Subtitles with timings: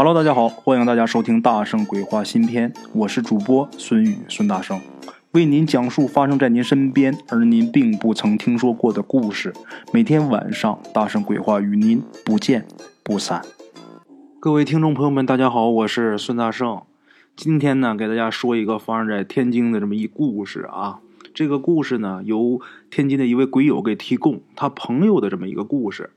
[0.00, 4.80] Hello，大家好，欢迎大家收听《大圣鬼话》新篇，我是主播孙宇孙大圣，
[5.32, 9.52] 为您讲述发生在您身边而您并不曾听说过的故事。
[9.92, 12.64] 每天晚上，《大圣鬼话》与您不见
[13.02, 13.42] 不散。
[14.38, 16.82] 各位听众朋友们，大家好，我是孙大圣。
[17.34, 21.00] 今天呢，给大家说一个发生在天津的这么一故事啊。
[21.34, 26.10] 这个故事呢，由天津的一位鬼友给提供他朋友的这么一个故事。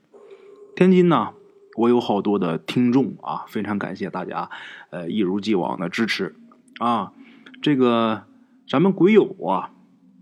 [0.76, 1.30] 天津呢。
[1.76, 4.50] 我有好多的听众啊，非常感谢大家，
[4.90, 6.34] 呃，一如既往的支持
[6.78, 7.12] 啊。
[7.60, 8.24] 这个
[8.68, 9.70] 咱们鬼友啊，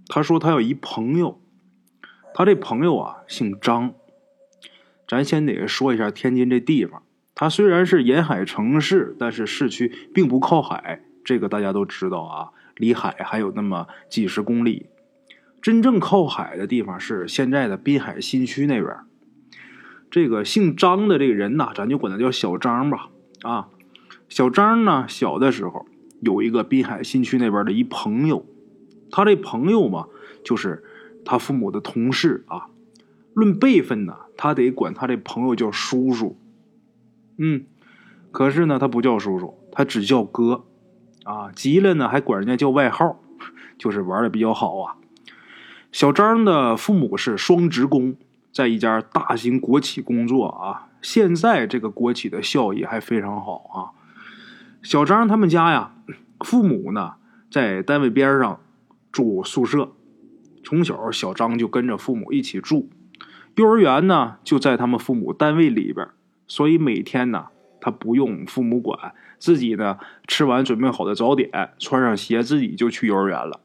[0.07, 1.41] 他说他有一朋友，
[2.35, 3.95] 他这朋友啊姓张。
[5.09, 7.03] 咱先得说一下天津这地方，
[7.35, 12.51] 它虽然是沿海城市，但是市区并不靠海，这个大家都知道啊。
[12.77, 14.87] 离海还有那么几十公里，
[15.61, 18.97] 真正靠海的地方是现在的滨海新区那边。
[20.11, 23.09] 这个姓张的这个人呐，咱就管他叫小张吧。
[23.43, 23.69] 啊，
[24.29, 25.87] 小张呢，小的时候
[26.21, 28.45] 有一个滨海新区那边的一朋友，
[29.11, 30.07] 他这朋友嘛，
[30.45, 30.85] 就是
[31.25, 32.67] 他父母的同事啊。
[33.33, 36.37] 论辈分呢，他得管他这朋友叫叔叔。
[37.39, 37.65] 嗯，
[38.33, 40.65] 可是呢，他不叫叔叔，他只叫哥。
[41.25, 43.21] 啊，急了呢，还管人家叫外号，
[43.79, 44.97] 就是玩的比较好啊。
[45.93, 48.17] 小张的父母是双职工。
[48.53, 53.77] 在一家大型国企工作啊，现在这个国企的效益还非常好啊。
[54.83, 55.93] 小张他们家呀，
[56.41, 57.15] 父母呢
[57.51, 58.61] 在单位边上
[59.13, 59.93] 住宿舍，
[60.65, 62.89] 从小小张就跟着父母一起住。
[63.57, 66.09] 幼儿园呢就在他们父母单位里边，
[66.47, 67.49] 所以每天呢
[67.81, 73.61] 他不用父母管，自己呢吃完准备好的早点，穿上鞋自己就去幼儿园了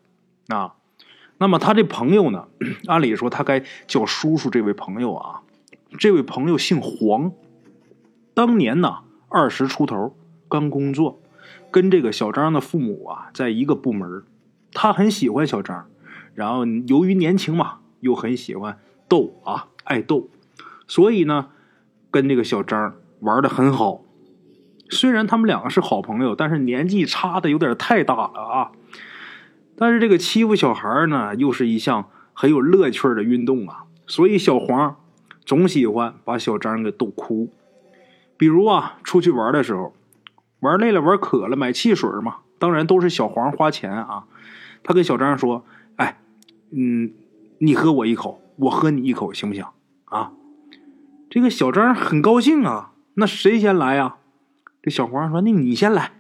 [0.50, 0.74] 啊。
[1.38, 2.48] 那么他这朋友呢？
[2.88, 4.50] 按理说他该叫叔叔。
[4.50, 5.42] 这位朋友啊，
[5.98, 7.32] 这位朋友姓黄，
[8.34, 10.16] 当年呢二十出头，
[10.48, 11.22] 刚工作，
[11.70, 14.24] 跟这个小张的父母啊在一个部门。
[14.72, 15.88] 他很喜欢小张，
[16.34, 18.78] 然后由于年轻嘛，又很喜欢
[19.08, 20.30] 逗啊，爱逗，
[20.88, 21.48] 所以呢
[22.12, 24.02] 跟这个小张玩的很好。
[24.90, 28.72] 虽然他们两个是好朋友，但是年纪差的有点太大了啊。
[29.78, 34.96] 但是这个欺负小孩呢，又是一项很有乐趣的运动啊，所以小黄
[35.46, 37.50] 总喜欢把小张给逗哭。
[38.38, 39.94] 比如啊，出去玩的时候，
[40.60, 44.26] 玩累了、玩渴了，买汽水嘛，当然都是小黄花钱啊。
[44.84, 45.66] 他跟小张说
[45.98, 46.20] ：“哎，
[46.72, 47.12] 嗯，
[47.60, 49.66] 你喝我一口，我喝你一口，行不行？”
[50.06, 50.32] 啊，
[51.30, 52.92] 这个小张很高兴啊。
[53.16, 54.18] 那谁先来呀？
[54.84, 56.12] 这小黄说：“那你先来。”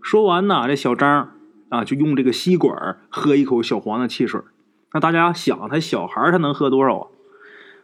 [0.00, 1.33] 说完呢，这小张。
[1.68, 4.40] 啊，就用这个吸管喝一口小黄的汽水。
[4.92, 7.06] 那大家想，他小孩他能喝多少啊？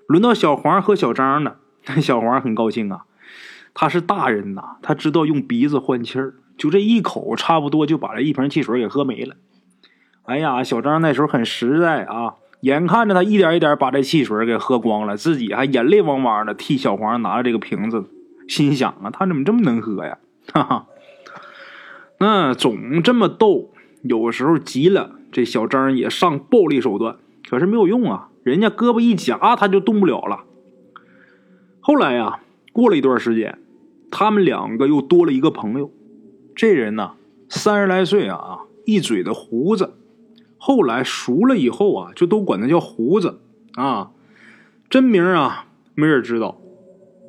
[0.06, 1.56] 轮到小黄喝小张呢，
[2.00, 3.04] 小黄很高兴啊。
[3.72, 9.36] 他是大人呐，他知道用鼻子换气儿，就这一口，差不多就把这一瓶汽水给喝没了。
[10.24, 18.04] 哎呀，小张那时候很实在啊，眼看着他一点一点把这汽水给喝光了，自己还眼泪汪汪的替小黄拿着这个瓶子，
[18.48, 20.19] 心想啊，他怎么这么能喝呀？
[20.52, 20.86] 哈哈，
[22.20, 23.72] 那总这么逗。
[24.03, 27.16] 有时候急了，这小张也上暴力手段，
[27.48, 28.31] 可是没有用啊！
[28.42, 30.44] 人家胳膊一夹，他就动不了了。
[31.81, 32.41] 后来呀，
[32.72, 33.58] 过了一段时间，
[34.10, 35.91] 他们两个又多了一个朋友。
[36.54, 37.12] 这人呢，
[37.50, 39.94] 三十来岁啊，一嘴的胡子。
[40.56, 43.41] 后来熟了以后啊，就都管他叫胡子
[43.75, 44.12] 啊。
[44.88, 46.58] 真名啊，没人知道，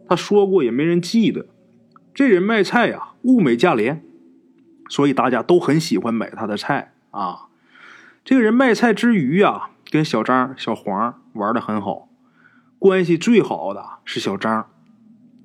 [0.08, 1.48] 他说过也没人记得。
[2.14, 4.06] 这人卖菜呀，物美价廉。
[4.92, 7.48] 所以大家都很喜欢买他的菜啊。
[8.26, 12.10] 这个人卖菜之余呀，跟小张、小黄玩的很好，
[12.78, 14.68] 关系最好的是小张。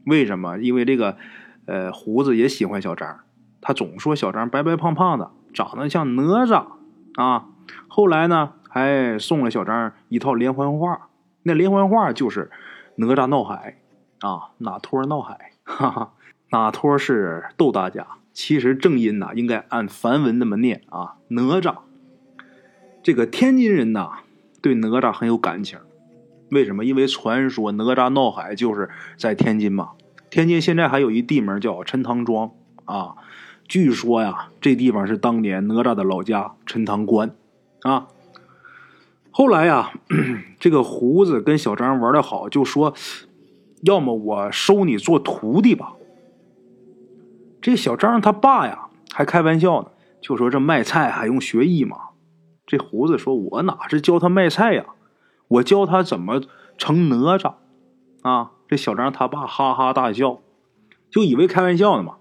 [0.05, 0.59] 为什么？
[0.59, 1.17] 因为这个，
[1.67, 3.21] 呃，胡子也喜欢小张，
[3.61, 6.67] 他总说小张白白胖胖的，长得像哪吒
[7.15, 7.47] 啊。
[7.87, 11.09] 后来呢，还送了小张一套连环画，
[11.45, 12.51] 那连环画就是
[12.97, 13.79] 哪吒闹海
[14.19, 16.13] 啊，哪托闹海，哈哈，
[16.51, 18.07] 哪托是逗大家。
[18.37, 21.15] 其实正音呐，应该按梵文那么念啊。
[21.29, 21.79] 哪吒，
[23.03, 24.11] 这个天津人呐，
[24.61, 25.79] 对哪吒很有感情。
[26.51, 26.85] 为什么？
[26.85, 29.93] 因为传说哪吒闹海就是在天津嘛。
[30.29, 32.51] 天津现在还有一地名叫陈塘庄
[32.85, 33.15] 啊。
[33.67, 37.35] 据说呀，这地方是当年哪吒的老家陈塘关
[37.81, 38.09] 啊。
[39.31, 39.93] 后来呀，
[40.61, 42.93] 这个胡子跟小张玩的好，就说
[43.81, 45.95] 要么我收你做徒弟吧。
[47.67, 49.89] 这小张他爸呀，还开玩笑呢，
[50.21, 51.97] 就说这卖菜还用学艺吗？
[52.65, 54.85] 这胡子说：“我哪是教他卖菜呀，
[55.49, 56.41] 我教他怎么
[56.79, 57.55] 成哪吒。”
[58.23, 60.39] 啊，这小张他爸哈哈大笑，
[61.11, 62.19] 就以为开玩笑呢嘛。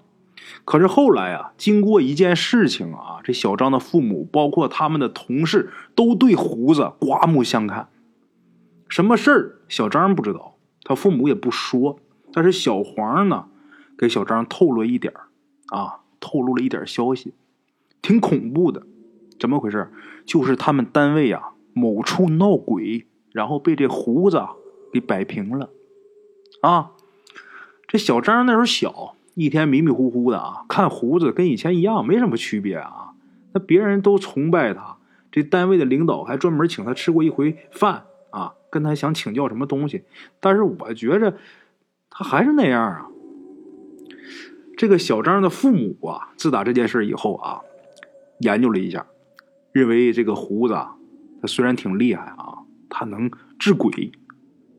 [0.65, 7.89] 可是后来啊，经过一件事情啊，这小张的父母，包括他们的同事，都对胡子刮目相看。
[8.89, 11.99] 什么事儿，小张不知道，他父母也不说。
[12.33, 13.45] 但是小黄呢，
[13.95, 15.13] 给小张透露一点
[15.69, 17.33] 啊，透露了一点消息，
[18.01, 18.83] 挺恐怖的。
[19.39, 19.91] 怎么回事？
[20.25, 24.41] 就是他们单位啊，某处闹鬼，然后被这胡子
[24.93, 25.69] 给摆平了。
[26.61, 26.91] 啊，
[27.87, 29.15] 这小张那时候小。
[29.35, 33.11] 一天迷迷糊糊的啊，看胡子跟以前一样，没什么区别啊。
[33.51, 34.95] 那别人都崇拜他，
[35.29, 40.05] 这单位的领导还专门请他吃过一回饭啊，跟他想请教什么东西。
[40.39, 41.35] 但是我觉着
[42.09, 43.09] 他还是那样啊。
[44.77, 47.61] 这个小张的父母啊，自打这件事以后啊，
[48.39, 49.05] 研究了一下，
[49.71, 50.95] 认为这个胡子啊
[51.41, 54.11] 他虽然挺厉害啊，他能治鬼，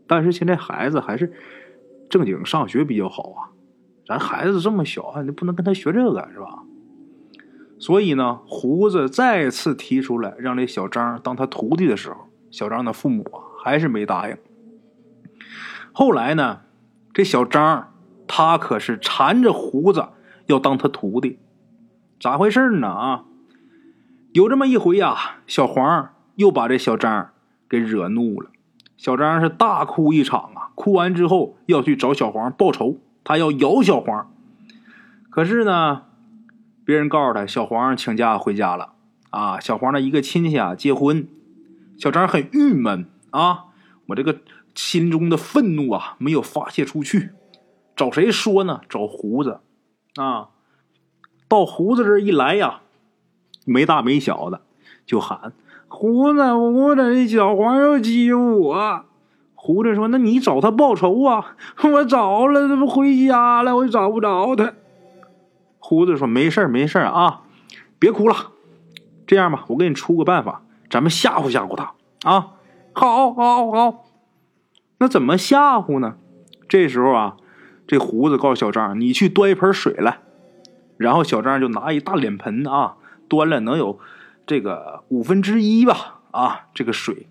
[0.07, 1.33] 但是现在孩子还是
[2.09, 3.51] 正经上学比较好啊。
[4.07, 6.63] 咱孩子这么小啊，你不能跟他学这个是吧？
[7.79, 14.37] 所以呢，胡子再次提出来让这小张当他徒弟的时候，小张的父母啊还是没答应。
[15.93, 16.61] 后来呢，
[17.13, 17.93] 这小张
[18.27, 20.09] 他可是缠着胡子
[20.47, 21.39] 要当他徒弟，
[22.21, 22.89] 咋回事呢？
[22.89, 23.25] 啊，
[24.33, 27.31] 有这么一回呀，小黄又把这小张
[27.69, 28.51] 给惹怒了，
[28.97, 32.99] 小张是大哭一场啊，哭完之后要去找小黄报仇。
[33.29, 34.31] 他要咬小黄，
[35.31, 36.03] 可是呢，
[36.85, 38.93] 别人告诉他小黄请假回家了
[39.31, 39.59] 啊。
[39.59, 41.27] 小黄的一个亲戚啊结婚，
[41.99, 43.65] 小张很郁闷啊。
[44.07, 44.39] 我这个
[44.77, 47.31] 心中的愤怒啊没有发泄出去，
[47.97, 48.83] 找谁说呢？
[48.89, 49.61] 找胡子
[50.17, 50.51] 啊。
[51.49, 52.81] 到胡子这一来呀，
[53.65, 54.61] 没大没小的
[55.07, 55.53] 就喊
[55.89, 59.05] 胡子，胡子，这小黄又欺负我。
[59.55, 61.57] 胡子说：“那你找他报仇啊？
[61.83, 64.75] 我找了，他不回家了，我找不着他。”
[65.79, 67.43] 胡子说：“没事没事啊，
[67.99, 68.53] 别哭了。
[69.27, 71.95] 这样吧，我给你出个办法，咱们吓唬吓唬他
[72.29, 72.55] 啊！
[72.93, 74.05] 好，好，好。
[74.99, 76.17] 那怎么吓唬呢？
[76.69, 77.37] 这时候啊，
[77.87, 80.21] 这胡子告诉小张：‘你去端一盆水来。’
[80.97, 82.97] 然后小张就拿一大脸盆啊，
[83.29, 83.99] 端了能有
[84.47, 87.27] 这个五分之一吧啊，这个水，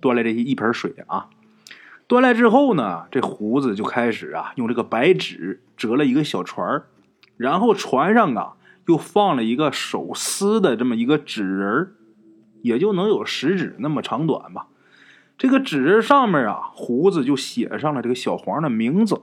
[0.00, 1.28] 端来这一盆水啊。”
[2.08, 6.84] 端来之后呢，这胡子就开始啊，用这个白纸折了一个小船
[7.36, 8.52] 然后船上啊
[8.86, 11.94] 又放了一个手撕的这么一个纸人
[12.62, 14.68] 也就能有食指那么长短吧。
[15.36, 19.22] 这个纸人上面啊，胡子就写上了这个小黄的名字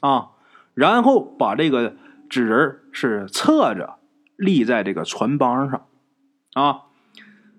[0.00, 0.30] 啊，
[0.74, 1.94] 然后把这个
[2.28, 3.98] 纸人是侧着
[4.36, 5.86] 立在这个船帮上
[6.54, 6.82] 啊，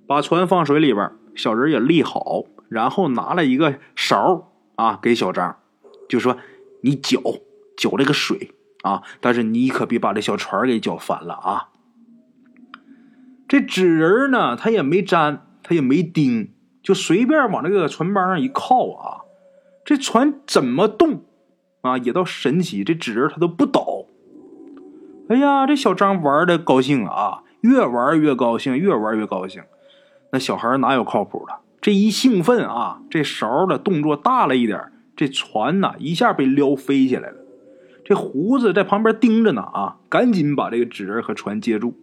[0.06, 4.48] 把船放水里边，小人也立好，然后拿了一个勺。
[4.76, 5.58] 啊，给小张，
[6.10, 6.38] 就说
[6.82, 7.22] 你搅
[7.78, 8.52] 搅这个水
[8.82, 11.70] 啊，但是你可别把这小船给搅翻了啊。
[13.48, 16.52] 这纸人呢，他也没粘，他也没钉，
[16.82, 19.22] 就随便往这个船帮上一靠啊，
[19.86, 21.26] 这船怎么动
[21.82, 24.06] 啊，也倒神奇，这纸人他都不倒。
[25.30, 29.62] 哎呀，这小张玩的高兴啊，越玩越高兴，越玩越高兴。
[30.32, 31.56] 那小孩哪有靠谱的？
[31.82, 37.38] 这一兴奋啊，这勺的动作大了一点，这船呐一下被撩飞起来了。
[38.04, 41.98] 这胡子在旁边盯着呢啊，赶紧把这个纸人和船接住。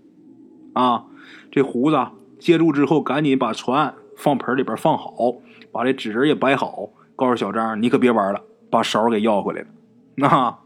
[0.73, 1.05] 啊，
[1.51, 1.99] 这胡子
[2.39, 5.13] 接住之后，赶紧把船放盆里边放好，
[5.71, 9.69] 把这纸人也摆好，告诉小张：“你可别玩了，把勺给要回来了。”
[10.17, 10.59] 那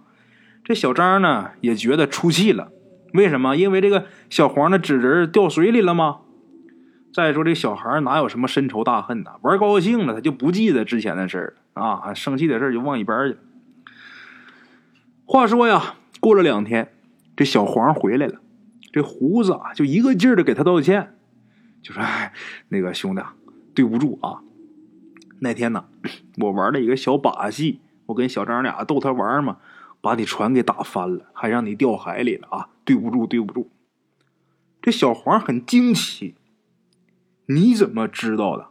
[0.65, 2.73] 这小张呢也觉得出气了，
[3.13, 3.57] 为什么？
[3.57, 6.21] 因为这个小黄的纸人掉水里了吗？
[7.13, 9.33] 再说这小孩哪有什么深仇大恨呢？
[9.43, 13.39] 玩高兴了，他就不记得之前的事儿啊，生气的事就忘一边去了。
[15.27, 16.91] 话说呀，过了两天，
[17.37, 18.41] 这小黄回来了，
[18.93, 21.15] 这胡子啊就一个劲儿的给他道歉，
[21.83, 22.03] 就说
[22.71, 23.23] ：“那个兄弟，
[23.75, 24.41] 对不住啊，
[25.41, 25.85] 那天呢，
[26.39, 27.81] 我玩了一个小把戏，
[28.13, 29.57] 我跟小张俩逗他玩嘛，
[30.01, 33.69] 把你船给打翻了，还让你掉海里了啊，对不住，对不住。”
[34.81, 36.35] 这小黄很惊奇。
[37.47, 38.69] 你怎么知道的？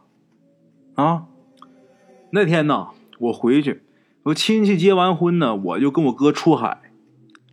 [0.94, 1.26] 啊，
[2.30, 3.82] 那天呢，我回去，
[4.24, 6.80] 我亲戚结完婚呢，我就跟我哥出海，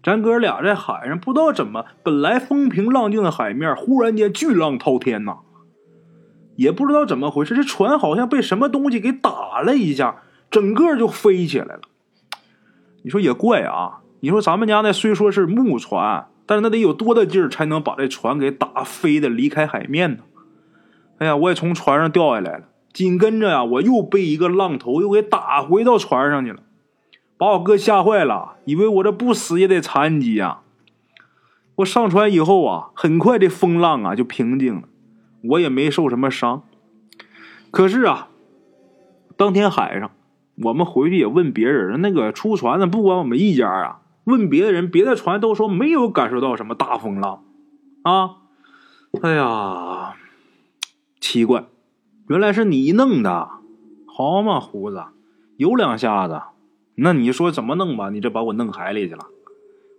[0.01, 5.39] 咱哥俩在海上，不知道怎么，本来风平浪静的海面，忽然间巨浪滔天呐，
[6.55, 11.81] 也不知道怎么回事，这船好像被什么东西给打了一下，整个就飞起来了。
[13.03, 20.23] 你说也怪啊，你说咱们家那虽说是木船，但是那得有多大劲儿才能把这船给打飞的离开海面呢？
[21.19, 26.63] 哎呀，我也从船上掉下来了，紧跟着呀，我又被一个浪头又给打回到船上去了，
[27.37, 30.59] 把我哥吓坏了，以为我这不死也得残疾呀。
[31.75, 34.83] 我上船以后啊，很快这风浪啊就平静了，
[35.43, 36.63] 我也没受什么伤。
[37.71, 38.27] 可是啊，
[39.37, 40.11] 当天海上，
[40.63, 47.43] 我们回去也问别人，那个出船的不管我们一家啊，问别的人，别的船都说没有感受到什么大风浪
[48.03, 48.37] 啊。
[49.21, 50.15] 哎呀，
[51.19, 51.65] 奇怪，
[52.27, 53.49] 原来是你弄的，
[54.05, 55.03] 好嘛，胡子，
[55.57, 56.41] 有两下子。
[56.95, 58.09] 那你说怎么弄吧？
[58.09, 59.25] 你这把我弄海里去了。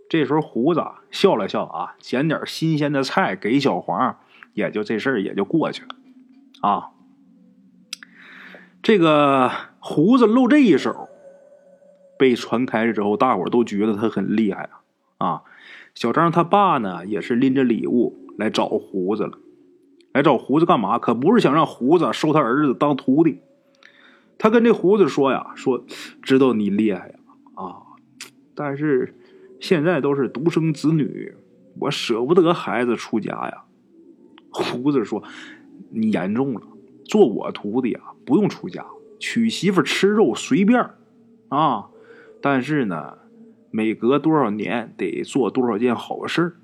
[0.09, 4.17] 这时候胡子笑了笑啊，捡点新鲜的菜给小黄，
[4.55, 5.89] 也就这事儿也就过去了
[6.61, 6.91] 啊。
[8.83, 11.09] 这个胡子露这一手
[12.19, 14.71] 被传开了之后，大伙都觉得他很厉害
[15.19, 15.43] 啊啊！
[15.95, 19.39] 小张他爸呢也是拎着礼物来找胡子了，
[20.13, 20.99] 来找胡子干嘛？
[20.99, 23.41] 可不是想让胡子收他儿子当徒弟。
[24.39, 25.85] 他跟这胡子说呀：“说
[26.23, 27.15] 知道你厉害呀
[27.55, 27.77] 啊，
[28.55, 29.15] 但是
[29.61, 31.35] 现在都是独生子女，
[31.79, 33.65] 我舍不得孩子出家呀。”
[34.51, 35.23] 胡子说
[35.93, 36.63] ：“你言重了，
[37.11, 38.87] 做我徒弟啊，不用出家，
[39.19, 40.91] 娶媳妇吃肉随便
[41.49, 41.89] 啊。
[42.41, 43.19] 但是呢，
[43.73, 46.57] 每隔多少年得做多少件好事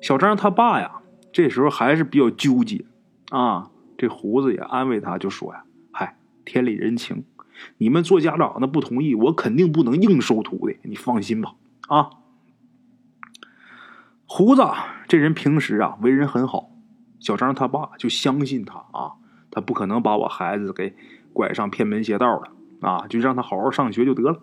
[0.00, 1.02] 小张他爸呀，
[1.32, 2.84] 这时候还是比较纠结
[3.30, 3.70] 啊。
[3.96, 5.62] 这胡子也安慰他，就说呀。
[5.92, 7.24] 嗨天理人情，
[7.76, 10.78] 你们做家长的不同意，我肯定不能硬收徒弟。
[10.82, 11.54] 你放心吧，
[11.86, 12.10] 啊！
[14.26, 14.62] 胡子
[15.06, 16.70] 这人平时啊为人很好，
[17.20, 19.14] 小张他爸就相信他啊，
[19.58, 20.94] 他不可能把我孩子给
[21.32, 24.40] 拐上偏门邪道的啊，就让他好好上学就得了。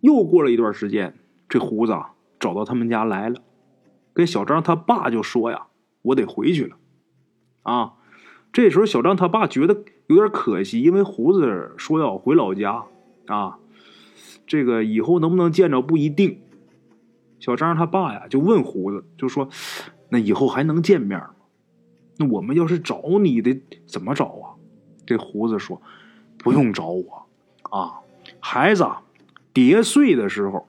[0.00, 1.18] 又过了一段时间，
[1.50, 3.42] 这胡子啊找到他们家来了，
[4.14, 5.66] 跟小张他爸就说呀
[6.00, 6.78] ：“我得回去了。”
[7.62, 7.92] 啊！
[8.50, 12.84] 这时候，小张他爸觉得有点可惜，因为胡子说要回老家
[13.26, 13.58] 啊，
[14.46, 16.40] 这个以后能不能见着不一定。
[17.38, 19.50] 小张他爸呀就问胡子，就说
[20.08, 21.30] ：“那以后还能见面吗？
[22.20, 24.60] 那我们要是找你的，怎么找啊？”
[25.06, 25.80] 这胡子说
[26.36, 27.26] ：“不用找我
[27.62, 28.00] 啊，
[28.38, 28.86] 孩子
[29.54, 30.68] 叠岁的时候，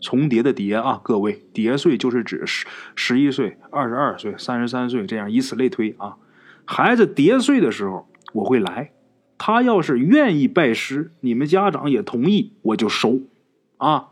[0.00, 6.16] 重叠的叠啊，各位叠岁就是指十十一岁、二十二岁、三十三岁这样，以此类推啊。”
[6.64, 8.92] 孩子叠岁的时候，我会来。
[9.36, 13.20] 他要是愿意拜师，你们家长也同意，我就收。
[13.76, 14.08] 啊。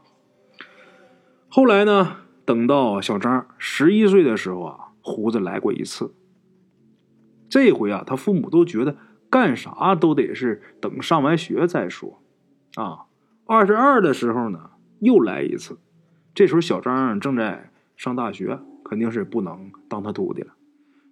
[1.49, 6.15] 后来呢，等到小张十一岁的时候啊，胡子来过一次。
[7.49, 8.97] 这回啊，他父母都觉得
[9.31, 12.21] 干啥都得是等上完学再说。
[12.75, 13.07] 啊，
[13.47, 15.79] 二十二的时候呢，又来一次。
[16.35, 20.53] 这时候小张正在上大学，肯定是不能当他徒弟了。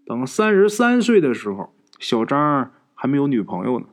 [0.04, 3.86] 等三十三岁的时候，小张还没有女朋友呢。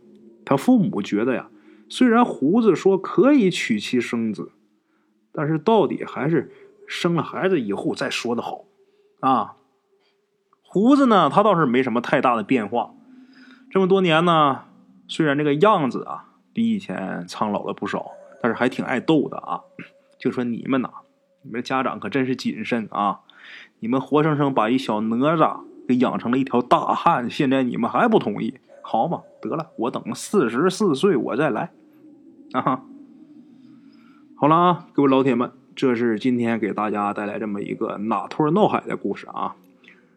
[0.43, 1.49] 他父母觉得呀，
[1.87, 4.51] 虽然胡子说可以娶妻生子，
[5.31, 6.51] 但是到底还是
[6.87, 8.65] 生了孩子以后再说的好。
[9.21, 9.55] 啊，
[10.73, 12.93] 胡子呢，他倒是没什么太大的变化。
[13.69, 14.61] 这么多年呢，
[15.05, 18.11] 虽然这个样子啊比以前苍老了不少，
[18.41, 19.59] 但是还挺爱逗的啊。
[20.17, 20.89] 就说你们呐，
[21.41, 23.19] 你们家长可真是谨慎啊！
[23.81, 25.59] 你们活生生把一小哪吒。
[25.87, 28.53] 给养成了一条大汉，现在你们还不同意？
[28.81, 31.71] 好嘛，得了，我等四十四岁我再来。
[32.53, 32.83] 啊，
[34.37, 39.55] 好了啊，各位老铁们，这是今天给大家带来这么一个哪托闹海的故事啊，